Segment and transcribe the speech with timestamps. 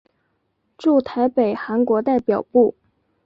[0.79, 2.73] 驻台北韩国代表部。